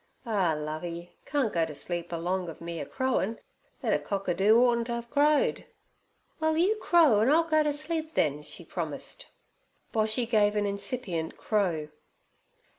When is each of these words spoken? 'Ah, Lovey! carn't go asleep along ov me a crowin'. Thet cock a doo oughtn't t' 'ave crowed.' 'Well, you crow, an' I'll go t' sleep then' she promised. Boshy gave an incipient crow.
'Ah, 0.25 0.55
Lovey! 0.57 1.11
carn't 1.27 1.53
go 1.53 1.61
asleep 1.61 2.11
along 2.11 2.49
ov 2.49 2.59
me 2.59 2.79
a 2.79 2.87
crowin'. 2.87 3.37
Thet 3.83 4.03
cock 4.03 4.27
a 4.27 4.33
doo 4.33 4.57
oughtn't 4.65 4.87
t' 4.87 4.93
'ave 4.93 5.07
crowed.' 5.11 5.63
'Well, 6.39 6.57
you 6.57 6.77
crow, 6.77 7.19
an' 7.21 7.29
I'll 7.29 7.43
go 7.43 7.61
t' 7.61 7.71
sleep 7.71 8.15
then' 8.15 8.41
she 8.41 8.65
promised. 8.65 9.27
Boshy 9.93 10.27
gave 10.27 10.55
an 10.55 10.65
incipient 10.65 11.37
crow. 11.37 11.89